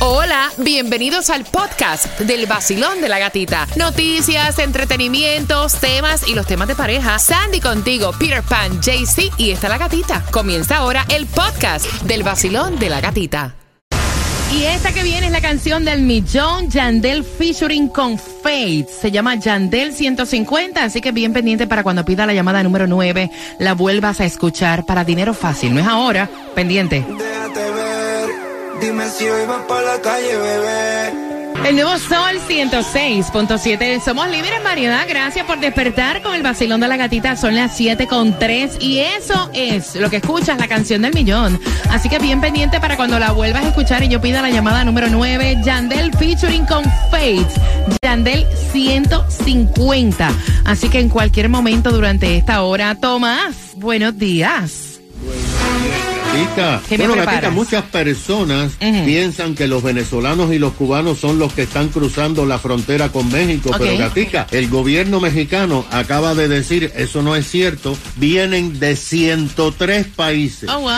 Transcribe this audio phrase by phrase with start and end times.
[0.00, 3.66] Hola, bienvenidos al podcast del vacilón de la gatita.
[3.74, 7.18] Noticias, entretenimientos, temas y los temas de pareja.
[7.18, 10.24] Sandy contigo, Peter Pan, JC y está la gatita.
[10.30, 13.56] Comienza ahora el podcast del vacilón de la gatita.
[14.52, 18.88] Y esta que viene es la canción del millón Yandel featuring con Faith.
[18.88, 23.30] Se llama Yandel 150, así que bien pendiente para cuando pida la llamada número 9,
[23.58, 25.74] la vuelvas a escuchar para dinero fácil.
[25.74, 27.04] No es ahora, pendiente.
[27.18, 27.67] Déjate
[28.80, 31.28] dime si hoy vas para la calle, bebé.
[31.64, 34.00] El nuevo Sol 106.7.
[34.00, 35.04] Somos en variedad.
[35.08, 37.36] Gracias por despertar con el vacilón de la gatita.
[37.36, 41.60] Son las 7 con 3 y eso es lo que escuchas, la canción del millón.
[41.90, 44.84] Así que bien pendiente para cuando la vuelvas a escuchar y yo pida la llamada
[44.84, 47.48] número 9, Yandel featuring con Faith.
[48.02, 50.30] Yandel 150.
[50.64, 54.87] Así que en cualquier momento durante esta hora, Tomás, buenos días.
[56.28, 56.82] Gatita.
[56.88, 57.24] ¿Qué me bueno?
[57.24, 62.44] Gatita, muchas personas piensan que los venezolanos y los cubanos son los que están cruzando
[62.46, 67.48] la frontera con México, pero Gatica, el gobierno mexicano acaba de decir, eso no es
[67.48, 70.68] cierto, vienen de 103 países.
[70.68, 70.90] Oh, wow.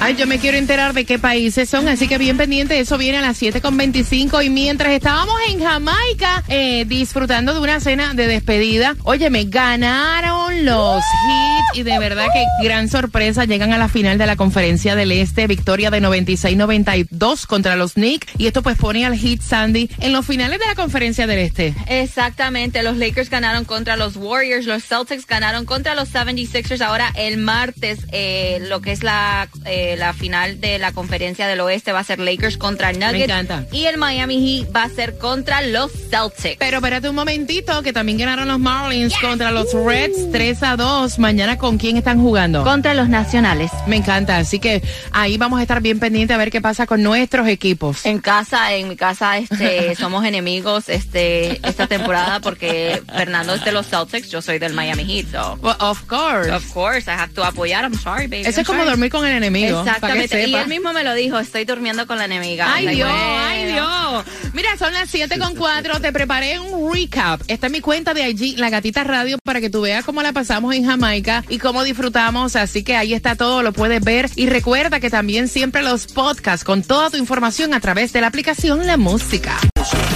[0.00, 3.18] Ay, yo me quiero enterar de qué países son, así que bien pendiente, eso viene
[3.18, 8.96] a las 7.25 y mientras estábamos en Jamaica eh, disfrutando de una cena de despedida,
[9.02, 14.18] oye, me ganaron los hits y de verdad que gran sorpresa, llegan a la final
[14.18, 19.06] de la conferencia del Este, victoria de 96-92 contra los Knicks y esto pues pone
[19.06, 21.74] al hit Sandy en los finales de la conferencia del Este.
[21.88, 26.82] Exactamente, los Lakers ganaron contra los Warriors, los Celtics ganaron contra los 76ers.
[26.82, 31.60] Ahora el martes, eh, lo que es la, eh, la final de la conferencia del
[31.60, 33.24] oeste va a ser Lakers contra Nuggets.
[33.24, 33.64] encanta.
[33.72, 36.56] Y el Miami Heat va a ser contra los Celtics.
[36.58, 41.18] Pero espérate un momentito, que también ganaron los Marlins contra los Reds 3 a 2.
[41.18, 42.64] Mañana, ¿con quién están jugando?
[42.64, 43.70] contra los Nacionales.
[43.86, 47.02] Me encanta, así que ahí vamos a estar bien pendientes a ver qué pasa con
[47.02, 48.04] nuestros equipos.
[48.06, 53.72] En casa, en mi casa, este, somos enemigos este, esta temporada porque Fernando es de
[53.72, 55.30] los Celtics, yo soy del Miami Heat.
[55.32, 55.58] So.
[55.62, 56.50] Well, of course.
[56.50, 57.84] Of course, I have to apoyar.
[57.84, 58.42] I'm sorry, baby.
[58.42, 58.90] Eso I'm es como sorry.
[58.90, 59.80] dormir con el enemigo.
[59.80, 60.48] Exactamente.
[60.48, 62.72] Y él mismo me lo dijo, estoy durmiendo con la enemiga.
[62.74, 63.38] Ay Dios, bueno.
[63.46, 64.24] ay Dios.
[64.52, 66.00] Mira, son las 7 con 4.
[66.00, 67.40] Te preparé un recap.
[67.48, 70.32] Está en mi cuenta de IG, La Gatita Radio, para que tú veas cómo la
[70.32, 72.56] pasamos en Jamaica y cómo disfrutamos.
[72.56, 74.28] Así que ahí está todo, lo puedes ver.
[74.36, 78.28] Y recuerda que también siempre los podcasts con toda tu información a través de la
[78.28, 79.58] aplicación La Música.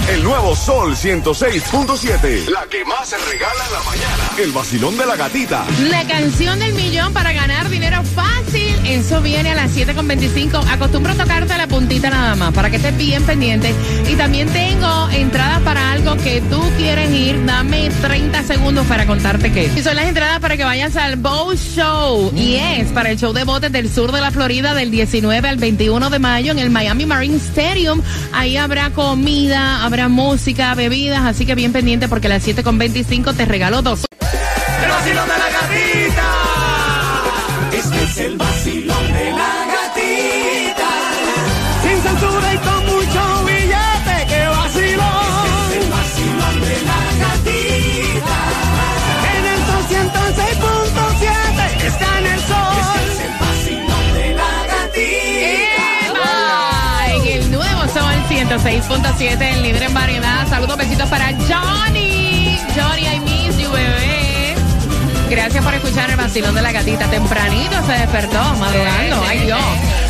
[0.09, 2.47] El nuevo Sol 106.7.
[2.49, 4.29] La que más se regala en la mañana.
[4.37, 5.65] El vacilón de la gatita.
[5.89, 7.82] La canción del millón para ganar dinero.
[8.85, 10.61] Eso viene a las 7.25.
[10.69, 13.73] Acostumbro tocarte la puntita nada más para que estés bien pendiente.
[14.09, 17.45] Y también tengo entradas para algo que tú quieres ir.
[17.45, 19.71] Dame 30 segundos para contarte qué.
[19.75, 22.31] Y son las entradas para que vayas al Bow Show.
[22.35, 25.57] Y es para el show de botes del sur de la Florida del 19 al
[25.57, 28.01] 21 de mayo en el Miami Marine Stadium.
[28.33, 31.23] Ahí habrá comida, habrá música, bebidas.
[31.23, 34.05] Así que bien pendiente porque a las 7.25 te regalo dos.
[34.83, 36.53] El vacilón de la gatita.
[37.71, 38.37] Este es el
[58.59, 60.47] 106.7, el líder en variedad.
[60.47, 62.59] Saludos, besitos para Johnny.
[62.75, 64.53] Johnny, I miss you, bebé.
[65.27, 67.09] Gracias por escuchar el vacilón de la gatita.
[67.09, 69.23] Tempranito se despertó, madrugando.
[69.27, 69.59] Ay, Dios.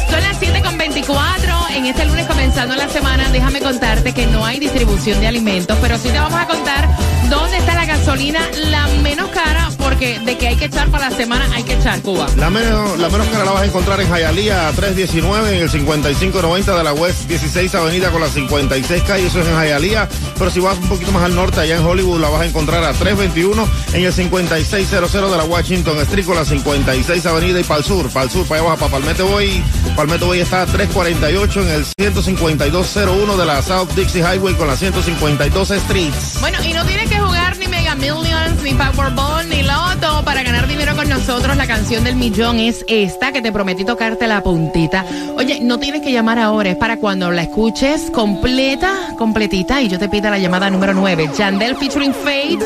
[0.10, 1.78] Son las 7.24.
[1.78, 5.98] En este lunes comenzando la semana, déjame contarte que no hay distribución de alimentos, pero
[5.98, 6.90] sí te vamos a contar
[7.30, 8.40] dónde está la gasolina
[8.70, 12.02] la menos cara, porque de que hay que echar para la semana, hay que echar
[12.02, 12.28] Cuba.
[12.38, 16.78] La menos, la menos cara la vas a encontrar en Hialeah 319 en el 5590
[16.78, 20.08] de la West 16 Avenida con la 56 calle, eso es en Hialeah.
[20.38, 22.84] Pero si vas un poquito más al norte, allá en Hollywood, la vas a encontrar
[22.84, 27.80] a 321 en el 5600 de la Washington Street con la 56 Avenida y para
[27.80, 29.64] el sur, para el sur, para allá abajo, para Palmetto Boy.
[29.96, 34.76] Palmetto Boy está a 348 en el 15201 de la South Dixie Highway con la
[34.76, 36.40] 152 Streets.
[36.42, 40.68] Bueno, y no tienes que jugar ni Mega Millions, ni Powerball, ni Loto para ganar
[40.68, 41.58] dinero con nosotros.
[41.58, 45.04] La canción del millón es esta que te prometí tocarte la puntita.
[45.36, 49.98] Oye, no tienes que llamar ahora, es para cuando la escuches completa, completita, y yo
[49.98, 51.32] te pida la llamada número 9.
[51.36, 52.62] Yandel featuring Faith.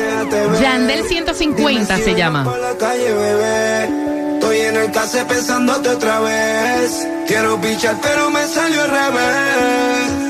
[0.60, 2.44] Yandel 150 se llama.
[2.44, 4.34] Por la calle, bebé.
[4.34, 7.08] Estoy en el case pensándote otra vez.
[7.26, 10.27] Quiero pichar, pero me salió al revés.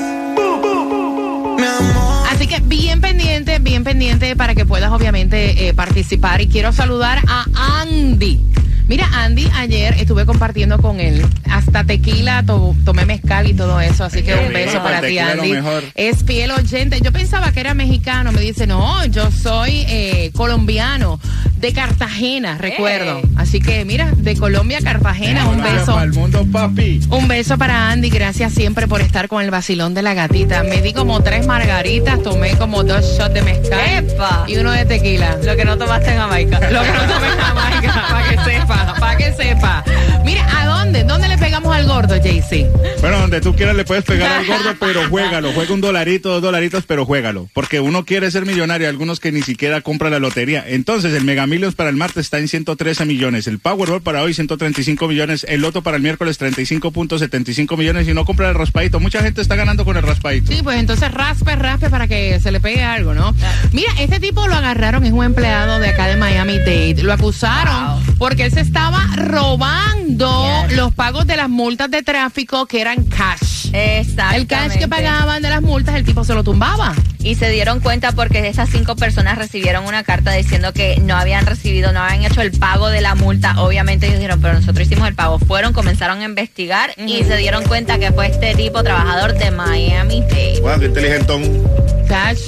[3.79, 6.41] Bien pendiente para que puedas obviamente eh, participar.
[6.41, 7.45] Y quiero saludar a
[7.81, 8.41] Andy.
[8.89, 11.23] Mira, Andy, ayer estuve compartiendo con él.
[11.49, 14.03] Hasta tequila, to- tomé mezcal y todo eso.
[14.03, 15.51] Así que un beso para ti, Andy.
[15.95, 16.99] Es fiel oyente.
[17.01, 18.31] Yo pensaba que era mexicano.
[18.31, 21.19] Me dice, no, yo soy eh, colombiano.
[21.59, 23.21] De Cartagena, recuerdo.
[23.35, 25.87] Así que, mira, de Colombia a Cartagena, un beso.
[25.87, 27.01] Para el mundo, papi.
[27.09, 30.63] Un beso para Andy, gracias siempre por estar con el vacilón de la gatita.
[30.63, 34.45] Me di como tres margaritas, tomé como dos shots de mezcal ¡Epa!
[34.47, 35.37] y uno de tequila.
[35.43, 36.59] Lo que no tomaste en Jamaica.
[36.71, 39.83] Lo que no tomé en Jamaica, para que sepa, para que sepa.
[40.23, 41.03] Mira, ¿a dónde?
[41.03, 42.67] ¿Dónde le pegamos al gordo, JC?
[43.01, 45.51] Bueno, donde tú quieras le puedes pegar al gordo, pero juégalo.
[45.53, 47.49] Juega un dolarito, dos dolaritos, pero juégalo.
[47.53, 50.63] Porque uno quiere ser millonario, algunos que ni siquiera compran la lotería.
[50.67, 53.47] Entonces, el Mega Millions para el martes está en 113 millones.
[53.47, 55.45] El Powerball para hoy, 135 millones.
[55.49, 58.07] El Loto para el miércoles, 35.75 millones.
[58.07, 58.99] Y no compra el raspadito.
[58.99, 60.51] Mucha gente está ganando con el raspadito.
[60.51, 63.35] Sí, pues entonces raspe, raspe para que se le pegue algo, ¿no?
[63.71, 67.03] Mira, este tipo lo agarraron, es un empleado de acá de Miami Dade.
[67.03, 70.75] Lo acusaron porque él se estaba robando Yes.
[70.77, 73.67] los pagos de las multas de tráfico que eran cash.
[73.73, 74.37] Exactamente.
[74.37, 76.93] El cash que pagaban de las multas, el tipo se lo tumbaba.
[77.19, 81.38] Y se dieron cuenta porque esas cinco personas recibieron una carta diciendo que no habían
[81.45, 83.61] recibido, no habían hecho el pago de la multa.
[83.61, 85.39] Obviamente ellos dijeron, pero nosotros hicimos el pago.
[85.39, 90.21] Fueron, comenzaron a investigar y se dieron cuenta que fue este tipo trabajador de Miami
[90.21, 90.61] Dade.
[90.79, 91.43] Qué inteligentón.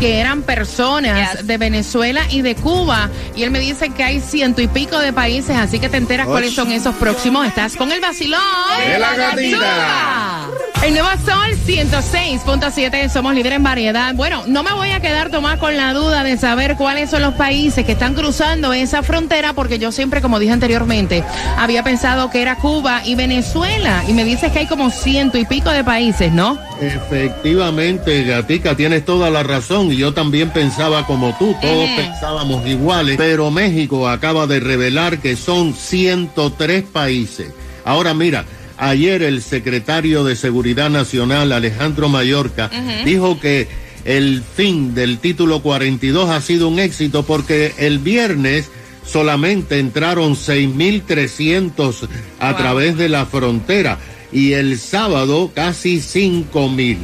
[0.00, 1.46] que eran personas Yes.
[1.46, 5.12] de Venezuela y de Cuba y él me dice que hay ciento y pico de
[5.12, 7.46] países, así que te enteras cuáles son esos próximos.
[7.46, 8.40] Estás con el vacilón.
[8.86, 10.33] De la gatita.
[10.82, 14.14] El nuevo Sol 106.7, somos líderes en variedad.
[14.14, 17.32] Bueno, no me voy a quedar, Tomás, con la duda de saber cuáles son los
[17.34, 21.24] países que están cruzando esa frontera, porque yo siempre, como dije anteriormente,
[21.56, 24.04] había pensado que era Cuba y Venezuela.
[24.06, 26.58] Y me dices que hay como ciento y pico de países, ¿no?
[26.80, 33.16] Efectivamente, Gatica, tienes toda la razón y yo también pensaba como tú, todos pensábamos iguales,
[33.16, 37.52] pero México acaba de revelar que son 103 países.
[37.86, 38.44] Ahora mira,
[38.84, 42.70] ayer el secretario de Seguridad Nacional, Alejandro Mayorca,
[43.04, 43.66] dijo que
[44.04, 48.70] el fin del título 42 ha sido un éxito porque el viernes
[49.06, 52.08] solamente entraron 6.300
[52.40, 52.56] a Wow.
[52.58, 53.98] través de la frontera
[54.32, 56.98] y el sábado casi 5.000.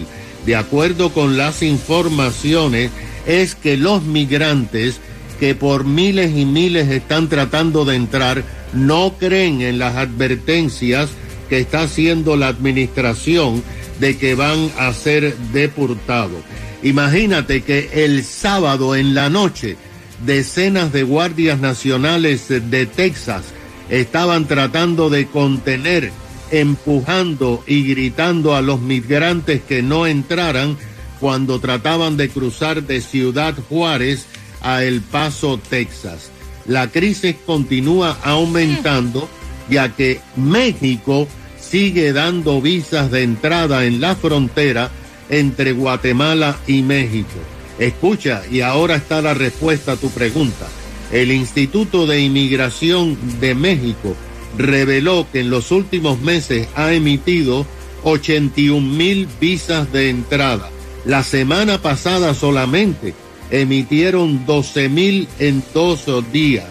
[0.46, 2.90] De acuerdo con las informaciones,
[3.26, 5.00] es que los migrantes
[5.38, 8.42] que por miles y miles están tratando de entrar
[8.74, 11.08] no creen en las advertencias
[11.50, 13.62] que está haciendo la administración
[13.98, 16.40] de que van a ser deportados.
[16.82, 19.76] Imagínate que el sábado en la noche
[20.24, 23.44] decenas de guardias nacionales de Texas
[23.90, 26.12] estaban tratando de contener,
[26.52, 30.78] empujando y gritando a los migrantes que no entraran
[31.18, 34.26] cuando trataban de cruzar de Ciudad Juárez
[34.62, 36.30] a El Paso, Texas.
[36.66, 39.28] La crisis continúa aumentando
[39.70, 41.28] ya que México
[41.70, 44.90] sigue dando visas de entrada en la frontera
[45.28, 47.38] entre Guatemala y México.
[47.78, 50.66] Escucha, y ahora está la respuesta a tu pregunta.
[51.12, 54.16] El Instituto de Inmigración de México
[54.58, 57.66] reveló que en los últimos meses ha emitido
[58.02, 60.68] 81 mil visas de entrada.
[61.04, 63.14] La semana pasada solamente
[63.50, 66.68] emitieron 12 mil en dos días,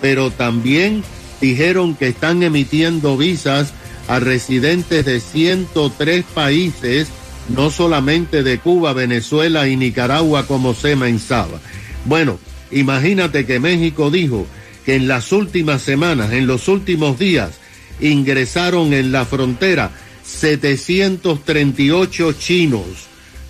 [0.00, 1.02] pero también
[1.40, 3.72] dijeron que están emitiendo visas
[4.08, 7.08] a residentes de 103 países,
[7.48, 11.60] no solamente de Cuba, Venezuela y Nicaragua como se pensaba.
[12.04, 12.38] Bueno,
[12.70, 14.46] imagínate que México dijo
[14.84, 17.52] que en las últimas semanas, en los últimos días,
[18.00, 19.90] ingresaron en la frontera
[20.24, 22.84] 738 chinos,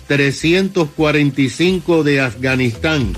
[0.07, 3.13] 345 de Afganistán,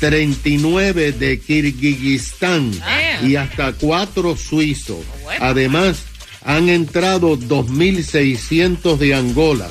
[0.00, 2.70] 39 de Kirguistán,
[3.22, 4.98] y hasta cuatro suizos.
[5.40, 6.04] Además,
[6.48, 9.68] han entrado 2.600 de Angola,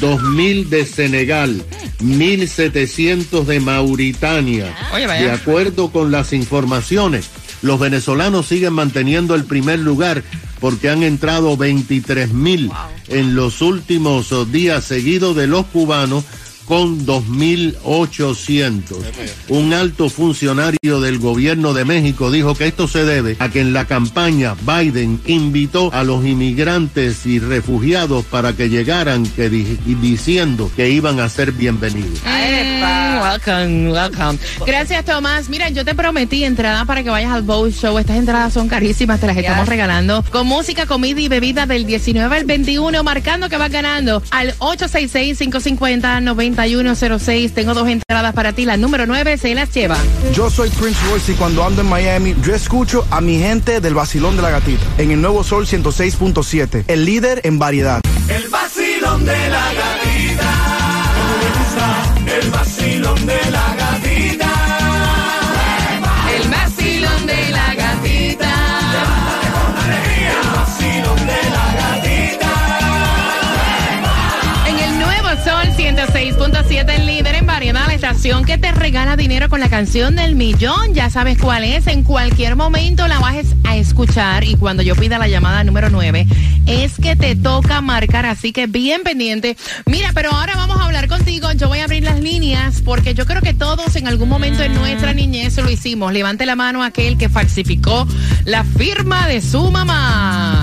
[0.00, 1.62] 2.000 de Senegal,
[2.00, 4.74] 1.700 de Mauritania.
[4.94, 5.22] Oye, vaya.
[5.22, 7.28] De acuerdo con las informaciones,
[7.60, 10.24] los venezolanos siguen manteniendo el primer lugar
[10.60, 12.72] porque han entrado 23.000
[13.08, 16.24] en los últimos días seguidos de los cubanos
[16.66, 18.96] con 2.800.
[19.48, 23.72] Un alto funcionario del gobierno de México dijo que esto se debe a que en
[23.72, 30.70] la campaña Biden invitó a los inmigrantes y refugiados para que llegaran que di- diciendo
[30.76, 32.20] que iban a ser bienvenidos.
[32.24, 34.38] Mm, welcome, welcome.
[34.66, 35.48] Gracias, Tomás.
[35.48, 37.98] Mira, yo te prometí entrada para que vayas al Bow Show.
[37.98, 40.24] Estas entradas son carísimas, te las estamos regalando.
[40.30, 44.54] Con música, comida y bebida del 19 al 21, marcando que vas ganando al
[46.54, 47.52] 866-550-9106.
[47.52, 48.64] Tengo dos entradas para ti.
[48.64, 49.96] La número 9 se las lleva.
[50.32, 53.94] Yo soy Prince Royce y cuando ando en Miami, yo escucho a mi gente del
[53.94, 58.00] vacilón de la gatita en el nuevo Sol 106.7, el líder en variedad.
[58.28, 60.52] El vacilón de la gatita.
[62.40, 63.73] El vacilón de la gatita.
[76.06, 80.34] 106.7, el líder en variedad, la estación que te regala dinero con la canción del
[80.34, 80.92] millón.
[80.92, 81.86] Ya sabes cuál es.
[81.86, 84.44] En cualquier momento la vas a escuchar.
[84.44, 86.26] Y cuando yo pida la llamada número 9,
[86.66, 88.26] es que te toca marcar.
[88.26, 89.56] Así que bien pendiente.
[89.86, 91.50] Mira, pero ahora vamos a hablar contigo.
[91.52, 94.74] Yo voy a abrir las líneas porque yo creo que todos en algún momento en
[94.74, 96.12] nuestra niñez lo hicimos.
[96.12, 98.06] Levante la mano aquel que falsificó
[98.44, 100.53] la firma de su mamá.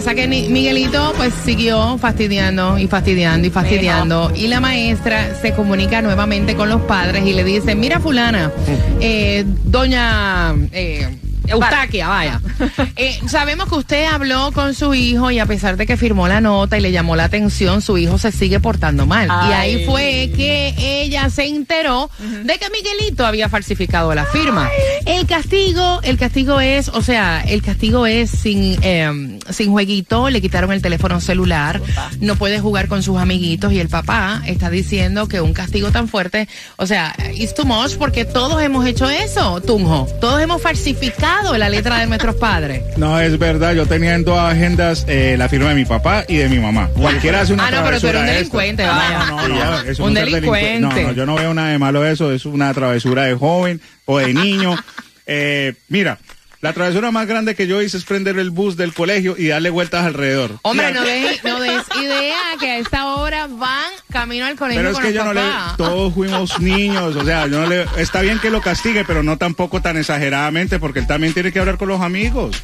[0.01, 0.15] ¿Qué pasa?
[0.15, 6.55] Que Miguelito pues siguió fastidiando y fastidiando y fastidiando y la maestra se comunica nuevamente
[6.55, 8.51] con los padres y le dice, mira fulana,
[8.99, 10.55] eh, doña...
[10.71, 11.17] eh,
[11.47, 12.41] Eustaquia, vaya.
[12.95, 16.39] Eh, sabemos que usted habló con su hijo y a pesar de que firmó la
[16.39, 19.27] nota y le llamó la atención, su hijo se sigue portando mal.
[19.49, 24.69] Y ahí fue que ella se enteró de que Miguelito había falsificado la firma.
[25.05, 30.41] El castigo, el castigo es, o sea, el castigo es sin, eh, sin jueguito, le
[30.41, 31.81] quitaron el teléfono celular,
[32.19, 36.07] no puede jugar con sus amiguitos y el papá está diciendo que un castigo tan
[36.07, 40.07] fuerte, o sea, it's too much porque todos hemos hecho eso, Tunjo.
[40.19, 42.81] Todos hemos falsificado la letra de nuestros padres.
[43.01, 46.35] No, es verdad, yo tenía en dos agendas eh, la firma de mi papá y
[46.35, 46.87] de mi mamá.
[46.89, 49.25] Cualquiera hace una Ah, no, pero tú eres un delincuente, vaya.
[49.25, 50.79] No, no, no, es Un ser delincuente.
[50.79, 54.19] No, no, yo no veo nada de malo eso, es una travesura de joven o
[54.19, 54.75] de niño.
[55.33, 56.17] Eh, mira,
[56.61, 59.69] la travesura más grande que yo hice es prender el bus del colegio y darle
[59.69, 60.59] vueltas alrededor.
[60.61, 64.79] Hombre, no a- des, no des idea que a esta hora van camino al colegio
[64.79, 65.41] Pero es con que yo no le,
[65.77, 69.37] todos fuimos niños, o sea, yo no le, está bien que lo castigue, pero no
[69.37, 72.55] tampoco tan exageradamente, porque él también tiene que hablar con los amigos.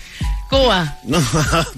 [0.49, 0.97] Cuba.
[1.03, 1.19] No,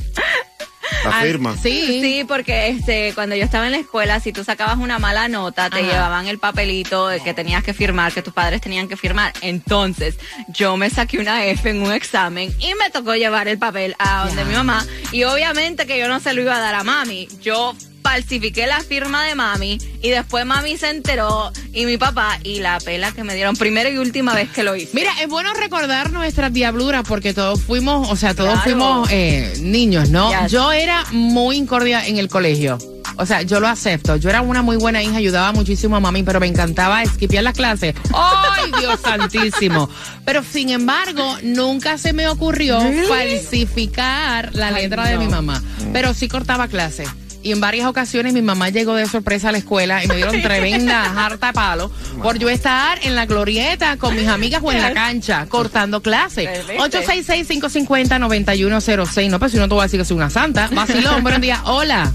[1.04, 1.56] La firma.
[1.58, 2.02] Sí.
[2.02, 5.70] Sí, porque este, cuando yo estaba en la escuela, si tú sacabas una mala nota,
[5.70, 5.88] te Ajá.
[5.92, 9.34] llevaban el papelito de que tenías que firmar, que tus padres tenían que firmar.
[9.42, 10.18] Entonces,
[10.50, 14.26] yo me saqué una F en un examen y me tocó llevar el papel a
[14.26, 14.86] donde mi mamá.
[15.12, 17.28] Y obviamente que yo no se lo iba a dar a mami.
[17.42, 22.60] Yo falsifiqué la firma de mami y después mami se enteró y mi papá y
[22.60, 24.92] la pela que me dieron primera y última vez que lo hice.
[24.94, 28.64] Mira, es bueno recordar nuestras diabluras porque todos fuimos, o sea, todos Claro.
[28.64, 30.30] fuimos eh, niños, ¿no?
[30.44, 30.52] Yes.
[30.52, 32.78] Yo era muy incordia en el colegio.
[33.16, 34.16] O sea, yo lo acepto.
[34.16, 37.54] Yo era una muy buena hija, ayudaba muchísimo a mami, pero me encantaba esquipear las
[37.54, 37.94] clases.
[38.12, 39.88] ¡Ay, Dios santísimo!
[40.26, 45.62] Pero sin embargo, nunca se me ocurrió falsificar la letra de mi mamá.
[45.92, 47.08] Pero sí cortaba clases.
[47.44, 50.42] Y en varias ocasiones mi mamá llegó de sorpresa a la escuela y me dieron
[50.42, 54.94] tremenda harta palo por yo estar en la glorieta con mis amigas o en la
[54.94, 56.48] cancha cortando clases.
[56.78, 59.30] 866-550-9106.
[59.30, 60.70] No, pero si no te voy a decir que soy una santa.
[60.72, 61.60] Vacilón, buenos días.
[61.66, 62.14] Hola.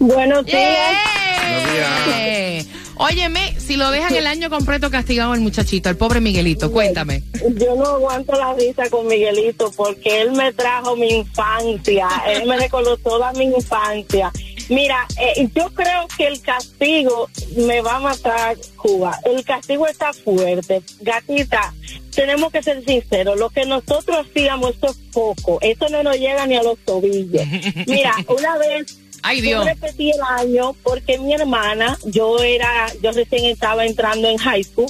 [0.00, 0.56] Buenos días.
[2.06, 2.64] ¡Yeah!
[2.98, 7.22] Óyeme, si lo dejan el año completo castigado el muchachito, el pobre Miguelito, cuéntame.
[7.54, 12.08] Yo no aguanto la risa con Miguelito porque él me trajo mi infancia.
[12.28, 14.32] Él me recordó toda mi infancia.
[14.68, 19.18] Mira, eh, yo creo que el castigo me va a matar Cuba.
[19.24, 20.82] El castigo está fuerte.
[21.00, 21.72] Gatita,
[22.14, 23.38] tenemos que ser sinceros.
[23.38, 25.58] Lo que nosotros hacíamos, eso es poco.
[25.62, 27.46] Eso no nos llega ni a los tobillos.
[27.86, 29.64] Mira, una vez Ay, yo Dios.
[29.64, 34.88] repetí el año porque mi hermana, yo era, yo recién estaba entrando en high school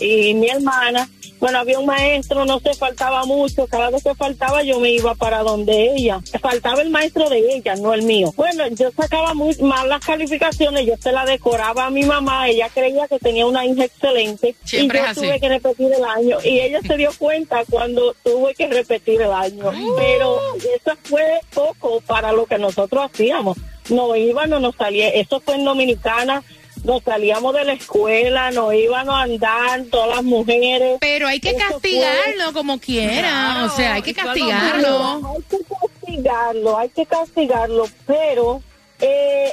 [0.00, 1.08] y mi hermana,
[1.40, 5.14] bueno, había un maestro, no se faltaba mucho, cada vez que faltaba yo me iba
[5.14, 6.20] para donde ella.
[6.40, 8.32] Faltaba el maestro de ella, no el mío.
[8.36, 12.68] Bueno, yo sacaba muy mal las calificaciones, yo se la decoraba a mi mamá, ella
[12.72, 16.60] creía que tenía una hija excelente Siempre y yo tuve que repetir el año y
[16.60, 19.70] ella se dio cuenta cuando tuve que repetir el año.
[19.96, 23.56] Pero eso fue poco para lo que nosotros hacíamos.
[23.88, 26.42] Nos íbamos, nos salía, eso fue en Dominicana,
[26.84, 30.98] nos salíamos de la escuela, nos íbamos a andar todas las mujeres.
[31.00, 33.20] Pero hay que Eso fue- castigarlo como quiera.
[33.20, 35.20] Claro, o sea, hay que castigarlo.
[35.34, 38.62] Hay que castigarlo, hay que castigarlo, pero
[39.00, 39.52] eh,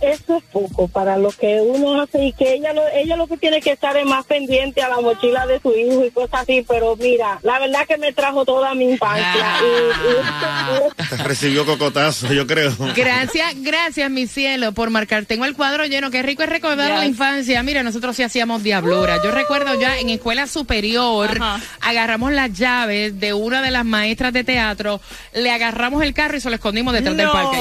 [0.00, 3.36] eso es poco para lo que uno hace y que ella lo, ella lo que
[3.36, 6.64] tiene que estar es más pendiente a la mochila de su hijo y cosas así,
[6.68, 9.58] pero mira, la verdad que me trajo toda mi infancia.
[9.62, 12.72] y- y- Recibió cocotazo, yo creo.
[12.94, 15.24] Gracias, gracias, mi cielo, por marcar.
[15.26, 16.10] Tengo el cuadro lleno.
[16.10, 16.98] Qué rico es recordar Yes.
[16.98, 17.62] la infancia.
[17.62, 19.18] Mira, nosotros sí hacíamos diablura.
[19.24, 21.60] Yo recuerdo ya en escuela superior, Ajá.
[21.80, 25.00] agarramos las llaves de una de las maestras de teatro,
[25.34, 27.58] le agarramos el carro y se lo escondimos detrás del parque.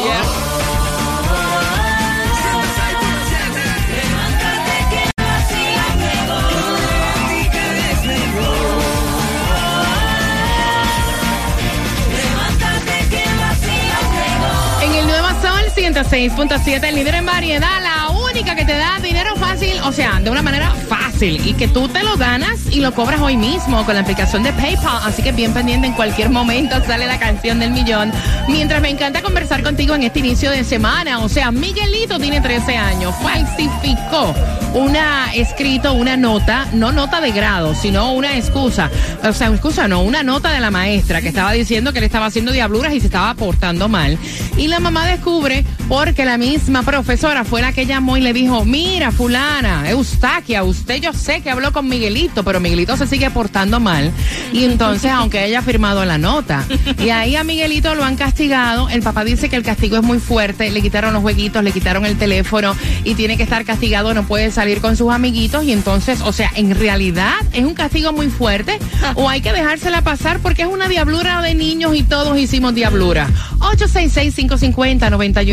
[15.75, 20.29] 106.7, el líder en variedad, la única que te da dinero fácil, o sea, de
[20.29, 23.95] una manera fácil y que tú te lo ganas y lo cobras hoy mismo con
[23.95, 25.01] la aplicación de PayPal.
[25.03, 28.11] Así que bien pendiente, en cualquier momento sale la canción del millón.
[28.47, 32.77] Mientras me encanta conversar contigo en este inicio de semana, o sea, Miguelito tiene 13
[32.77, 34.35] años, falsificó
[34.73, 38.89] una escrito, una nota, no nota de grado, sino una excusa,
[39.23, 42.25] o sea, excusa no, una nota de la maestra que estaba diciendo que le estaba
[42.25, 44.17] haciendo diabluras y se estaba portando mal.
[44.57, 48.65] Y la mamá descubre porque la misma profesora fue la que llamó y le dijo,
[48.65, 53.79] mira, fulana, Eustaquia, usted yo sé que habló con Miguelito, pero Miguelito se sigue portando
[53.79, 54.11] mal.
[54.51, 56.65] Y entonces, aunque haya firmado la nota,
[57.03, 60.19] y ahí a Miguelito lo han castigado, el papá dice que el castigo es muy
[60.19, 64.23] fuerte, le quitaron los jueguitos, le quitaron el teléfono y tiene que estar castigado, no
[64.23, 65.63] puede salir con sus amiguitos.
[65.63, 68.79] Y entonces, o sea, en realidad es un castigo muy fuerte.
[69.15, 73.29] O hay que dejársela pasar porque es una diablura de niños y todos hicimos diablura.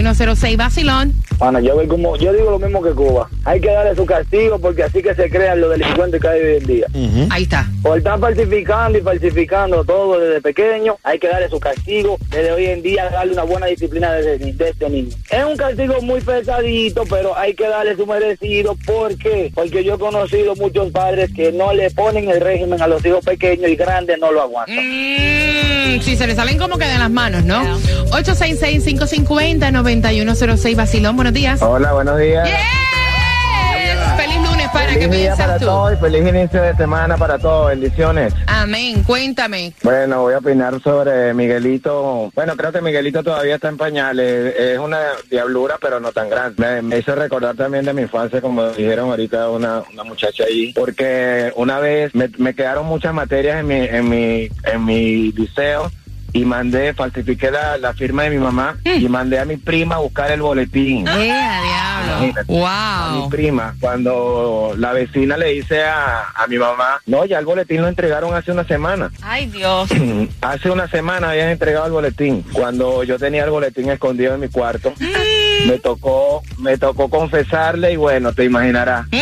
[0.02, 1.14] 866-550-9106, Basilón.
[1.38, 3.28] Bueno, yo, veo como, yo digo lo mismo que Cuba.
[3.44, 6.56] Hay que darle su castigo porque así que se crean los delincuentes que hay hoy
[6.56, 6.86] en día.
[7.30, 7.66] Ahí está.
[7.82, 12.66] Por estar falsificando y falsificando todo desde pequeño, hay que darle su castigo desde hoy
[12.66, 15.16] en día, darle una buena disciplina desde, de este niño.
[15.30, 18.76] Es un castigo muy pesadito, pero hay que darle su merecido.
[18.84, 19.50] ¿Por qué?
[19.54, 23.24] Porque yo he conocido muchos padres que no le ponen el régimen a los hijos
[23.24, 24.76] pequeños y grandes no lo aguantan.
[24.76, 27.62] Mm, sí, se le salen como que de las manos, ¿no?
[29.98, 31.60] 866-550-9106, Basilón, buenos días.
[31.62, 32.48] Hola, buenos días.
[32.48, 32.56] Yes.
[34.16, 35.64] Feliz lunes, para que Feliz día para tú.
[35.64, 37.68] todos y feliz inicio de semana para todos.
[37.70, 38.32] Bendiciones.
[38.46, 39.72] Amén, cuéntame.
[39.82, 42.30] Bueno, voy a opinar sobre Miguelito.
[42.34, 44.54] Bueno, creo que Miguelito todavía está en pañales.
[44.56, 44.98] Es una
[45.30, 46.54] diablura, pero no tan grande.
[46.58, 50.72] Me, me hizo recordar también de mi infancia, como dijeron ahorita una, una muchacha ahí,
[50.74, 55.90] porque una vez me, me quedaron muchas materias en mi, en mi, en mi liceo.
[56.32, 59.98] Y mandé, falsifiqué la, la firma de mi mamá y mandé a mi prima a
[59.98, 61.06] buscar el boletín.
[61.08, 62.24] ¡Eh, a diablo!
[62.24, 62.52] Imagínate.
[62.52, 63.30] a mi ¡Wow!
[63.30, 67.88] prima, cuando la vecina le dice a, a mi mamá, no, ya el boletín lo
[67.88, 69.10] entregaron hace una semana.
[69.22, 69.90] Ay, Dios.
[70.40, 72.42] Hace una semana habían entregado el boletín.
[72.52, 74.92] Cuando yo tenía el boletín escondido en mi cuarto,
[75.66, 79.06] me tocó, me tocó confesarle y bueno, te imaginarás.
[79.10, 79.16] Mm,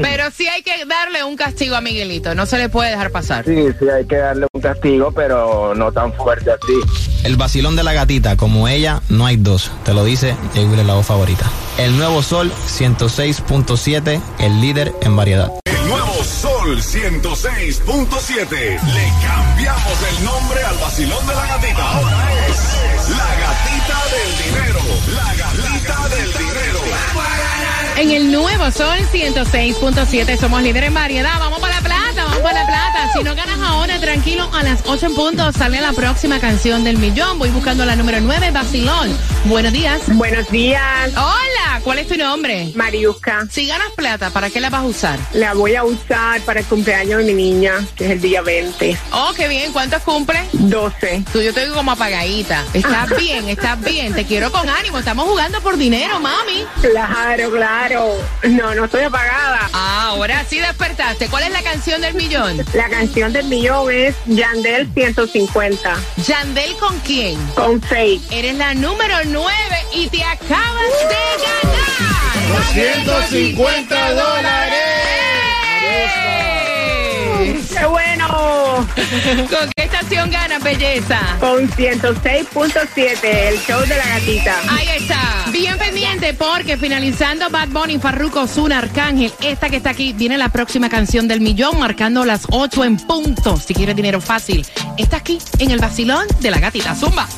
[0.00, 3.44] Pero sí hay que darle un castigo a Miguelito, no se le puede dejar pasar.
[3.44, 7.24] Sí, sí, hay que darle un castigo, pero no tan fuerte así.
[7.24, 9.70] El vacilón de la gatita, como ella, no hay dos.
[9.84, 11.50] Te lo dice Wheeler, la voz favorita.
[11.78, 15.63] El nuevo Sol 106.7, el líder en variedad.
[16.64, 18.48] Sol 106.7.
[18.48, 21.90] Le cambiamos el nombre al vacilón de la gatita.
[21.90, 24.80] Ahora es la gatita del dinero.
[25.14, 26.80] La gatita del dinero.
[27.96, 31.38] En el nuevo Sol 106.7 somos líderes en variedad.
[31.38, 33.12] Vamos para la plata, vamos para la plata.
[33.12, 36.96] Si no ganas ahora, tranquilo, a las 8 en punto sale la próxima canción del
[36.96, 37.38] millón.
[37.38, 39.14] Voy buscando la número 9, Basilón.
[39.44, 40.00] Buenos días.
[40.08, 41.12] Buenos días.
[41.14, 42.72] Hola, ¿cuál es tu nombre?
[42.74, 43.46] Mariusca.
[43.50, 45.18] Si ganas plata, ¿para qué la vas a usar?
[45.32, 48.96] La voy a usar para el cumpleaños de mi niña, que es el día 20.
[49.12, 49.72] Oh, qué bien.
[49.72, 50.40] ¿Cuántos cumple?
[50.52, 51.24] 12.
[51.32, 52.64] Tú, yo te digo como apagadita.
[52.74, 54.14] Estás bien, estás bien.
[54.14, 54.98] Te quiero con ánimo.
[54.98, 56.64] Estamos jugando por dinero, mami.
[56.80, 58.16] Claro, claro.
[58.44, 59.68] No, no estoy apagada.
[59.72, 61.28] Ah, ahora sí despertaste.
[61.28, 62.64] ¿Cuál es la canción del millón?
[62.74, 65.96] La canción del millón es Yandel 150.
[66.26, 67.38] ¿Yandel con quién?
[67.54, 68.22] Con Faith.
[68.30, 69.52] Eres la número 9
[69.94, 71.63] y te acabas de ganar.
[72.48, 74.80] 250 dólares.
[77.76, 78.86] ¡Qué bueno!
[79.50, 81.20] ¿Con qué estación ganas, belleza?
[81.40, 84.54] Con 106.7, el show de la gatita.
[84.70, 85.44] Ahí está.
[85.52, 90.48] Bien pendiente porque finalizando Bad Bunny, Farruko, Ozuna, Arcángel, esta que está aquí, viene la
[90.48, 93.56] próxima canción del millón marcando las 8 en punto.
[93.56, 96.94] Si quieres dinero fácil, está aquí en el vacilón de la gatita.
[96.94, 97.28] Zumba.